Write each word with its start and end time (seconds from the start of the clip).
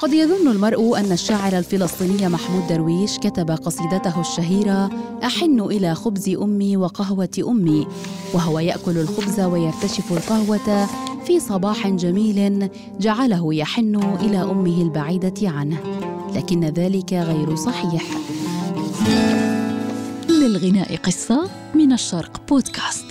قد 0.00 0.12
يظن 0.12 0.48
المرء 0.48 0.98
أن 0.98 1.12
الشاعر 1.12 1.58
الفلسطيني 1.58 2.28
محمود 2.28 2.66
درويش 2.68 3.18
كتب 3.18 3.50
قصيدته 3.50 4.20
الشهيرة 4.20 4.90
أحن 5.24 5.60
إلى 5.60 5.94
خبز 5.94 6.28
أمي 6.28 6.76
وقهوة 6.76 7.28
أمي 7.48 7.86
وهو 8.34 8.58
يأكل 8.58 8.98
الخبز 8.98 9.40
ويرتشف 9.40 10.12
القهوة 10.12 10.86
في 11.26 11.40
صباح 11.40 11.88
جميل 11.88 12.68
جعله 13.00 13.54
يحن 13.54 13.96
إلى 14.20 14.42
أمه 14.42 14.82
البعيدة 14.82 15.48
عنه 15.48 15.78
لكن 16.34 16.64
ذلك 16.64 17.12
غير 17.12 17.56
صحيح. 17.56 18.02
للغناء 20.28 20.96
قصة 20.96 21.50
من 21.74 21.92
الشرق 21.92 22.40
بودكاست. 22.48 23.09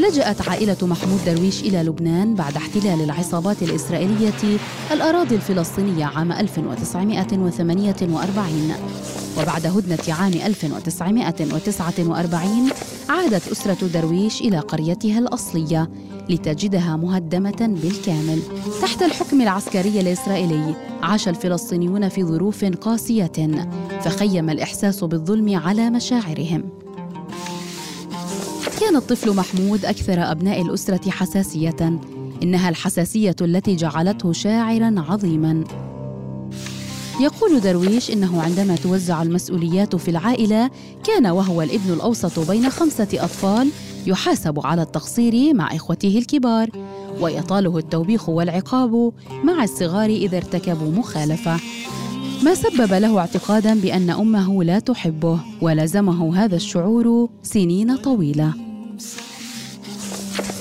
لجأت 0.00 0.48
عائلة 0.48 0.76
محمود 0.82 1.20
درويش 1.26 1.62
إلى 1.62 1.82
لبنان 1.82 2.34
بعد 2.34 2.56
احتلال 2.56 3.04
العصابات 3.04 3.62
الإسرائيلية 3.62 4.58
الأراضي 4.92 5.34
الفلسطينية 5.34 6.04
عام 6.04 6.32
1948 6.32 8.72
وبعد 9.38 9.66
هدنة 9.66 10.14
عام 10.14 10.32
1949 10.32 12.70
عادت 13.08 13.48
أسرة 13.48 13.86
درويش 13.94 14.40
إلى 14.40 14.58
قريتها 14.58 15.18
الأصلية 15.18 15.90
لتجدها 16.28 16.96
مهدمة 16.96 17.76
بالكامل. 17.82 18.42
تحت 18.82 19.02
الحكم 19.02 19.40
العسكري 19.40 20.00
الإسرائيلي 20.00 20.74
عاش 21.02 21.28
الفلسطينيون 21.28 22.08
في 22.08 22.24
ظروف 22.24 22.64
قاسية 22.64 23.32
فخيم 24.00 24.50
الإحساس 24.50 25.04
بالظلم 25.04 25.56
على 25.56 25.90
مشاعرهم. 25.90 26.64
كان 28.90 28.98
الطفل 28.98 29.36
محمود 29.36 29.84
أكثر 29.84 30.30
أبناء 30.30 30.62
الأسرة 30.62 31.10
حساسية 31.10 32.00
إنها 32.42 32.68
الحساسية 32.68 33.36
التي 33.40 33.76
جعلته 33.76 34.32
شاعراً 34.32 34.94
عظيماً. 35.08 35.64
يقول 37.20 37.60
درويش 37.60 38.10
إنه 38.10 38.42
عندما 38.42 38.76
توزع 38.76 39.22
المسؤوليات 39.22 39.96
في 39.96 40.10
العائلة 40.10 40.70
كان 41.04 41.26
وهو 41.26 41.62
الابن 41.62 41.92
الأوسط 41.92 42.50
بين 42.50 42.70
خمسة 42.70 43.08
أطفال 43.14 43.70
يحاسب 44.06 44.66
على 44.66 44.82
التقصير 44.82 45.54
مع 45.54 45.76
إخوته 45.76 46.18
الكبار 46.18 46.70
ويطاله 47.20 47.78
التوبيخ 47.78 48.28
والعقاب 48.28 49.12
مع 49.44 49.64
الصغار 49.64 50.10
إذا 50.10 50.36
ارتكبوا 50.36 50.92
مخالفة. 50.92 51.56
ما 52.44 52.54
سبب 52.54 52.92
له 52.92 53.18
اعتقادا 53.18 53.74
بأن 53.74 54.10
أمه 54.10 54.64
لا 54.64 54.78
تحبه 54.78 55.38
ولزمه 55.60 56.44
هذا 56.44 56.56
الشعور 56.56 57.28
سنين 57.42 57.96
طويلة. 57.96 58.69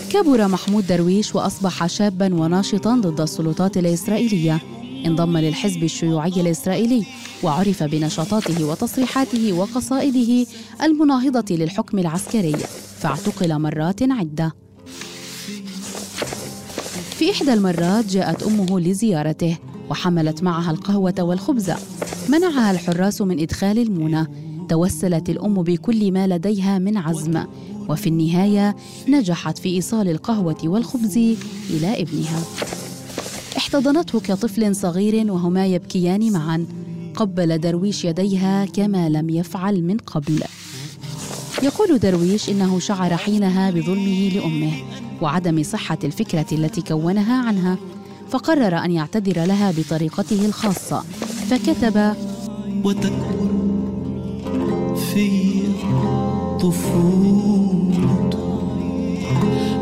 كبر 0.10 0.48
محمود 0.48 0.88
درويش 0.88 1.36
وأصبح 1.36 1.88
شابا 1.88 2.36
وناشطا 2.36 2.96
ضد 2.96 3.22
السلطات 3.22 3.78
الإسرائيلية. 3.78 4.60
انضم 5.06 5.38
للحزب 5.38 5.84
الشيوعي 5.84 6.42
الإسرائيلي 6.42 7.06
وعرف 7.44 7.84
بنشاطاته 7.84 8.66
وتصريحاته 8.66 9.54
وقصائده 9.54 10.46
المناهضة 10.84 11.56
للحكم 11.56 12.00
العسكري. 12.00 12.56
فاعتقل 13.00 13.60
مرات 13.60 14.04
عدة. 14.04 14.54
في 17.18 17.32
إحدى 17.32 17.54
المرات 17.54 18.06
جاءت 18.06 18.44
أمه 18.44 18.80
لزيارته 18.80 19.58
وحملت 19.90 20.44
معها 20.44 20.72
القهوة 20.72 21.16
والخبز. 21.20 21.72
منعها 22.30 22.72
الحراس 22.72 23.22
من 23.22 23.40
إدخال 23.40 23.80
المونة. 23.80 24.28
توسلت 24.70 25.30
الأم 25.30 25.64
بكل 25.64 26.12
ما 26.12 26.28
لديها 26.28 26.80
من 26.80 26.98
عزم. 26.98 27.44
وفي 27.90 28.10
النهاية 28.10 28.76
نجحت 29.08 29.58
في 29.58 29.70
إيصال 29.70 30.10
القهوة 30.10 30.58
والخبز 30.64 31.18
إلى 31.70 32.02
ابنها. 32.02 32.44
احتضنته 33.58 34.20
كطفل 34.20 34.76
صغير 34.76 35.32
وهما 35.32 35.66
يبكيان 35.66 36.32
معا. 36.32 36.66
قبل 37.16 37.58
درويش 37.58 38.06
يديها 38.06 38.66
كما 38.66 39.10
لم 39.10 39.30
يفعل 39.30 39.84
من 39.84 39.98
قبل. 39.98 40.44
يقول 41.64 42.00
درويش 42.00 42.50
إنه 42.50 42.80
شعر 42.80 43.18
حينها 43.18 43.72
بظلمه 43.72 44.30
لأمه 44.30 44.72
وعدم 45.22 45.64
صحة 45.64 45.98
الفكرة 46.04 46.46
التي 46.52 46.82
كونها 46.82 47.48
عنها. 47.48 47.78
فقرر 48.30 48.78
أن 48.78 48.92
يعتذر 48.92 49.46
لها 49.46 49.72
بطريقته 49.72 50.46
الخاصة. 50.46 51.04
فكتب 51.50 52.16
وتكبر 52.84 53.50
في 55.14 55.50
طفولة 56.62 58.30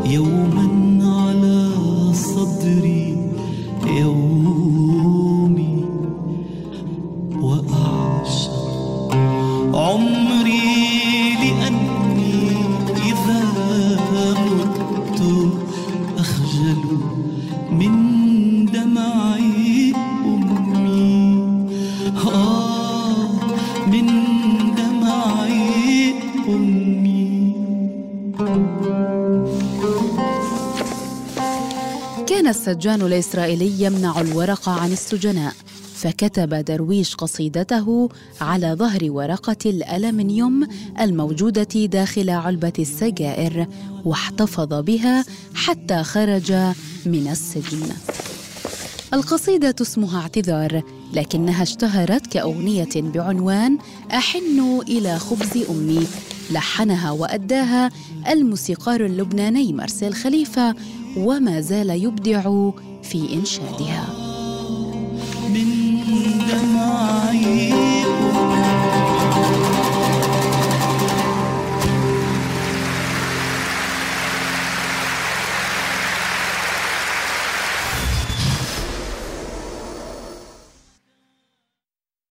يوما 0.06 0.68
على 1.02 1.70
صدري. 2.14 3.16
يومي 3.86 4.27
السجان 32.48 33.02
الإسرائيلي 33.02 33.82
يمنع 33.82 34.20
الورق 34.20 34.68
عن 34.68 34.92
السجناء 34.92 35.52
فكتب 35.94 36.54
درويش 36.54 37.14
قصيدته 37.14 38.08
على 38.40 38.74
ظهر 38.74 39.00
ورقة 39.04 39.56
الألمنيوم 39.66 40.68
الموجودة 41.00 41.86
داخل 41.86 42.30
علبة 42.30 42.72
السجائر 42.78 43.66
واحتفظ 44.04 44.74
بها 44.74 45.24
حتى 45.54 46.02
خرج 46.02 46.52
من 47.06 47.28
السجن. 47.30 47.82
القصيدة 49.14 49.74
اسمها 49.82 50.20
اعتذار 50.20 50.82
لكنها 51.12 51.62
اشتهرت 51.62 52.26
كأغنية 52.26 52.88
بعنوان 52.96 53.78
أحن 54.12 54.82
إلى 54.88 55.18
خبز 55.18 55.64
أمي 55.70 56.06
لحنها 56.50 57.10
وأداها 57.10 57.90
الموسيقار 58.28 59.06
اللبناني 59.06 59.72
مارسيل 59.72 60.14
خليفة 60.14 60.74
وما 61.16 61.60
زال 61.60 61.90
يبدع 61.90 62.70
في 63.02 63.34
إنشادها. 63.34 64.06
من 65.48 65.66
دمعي 66.48 67.72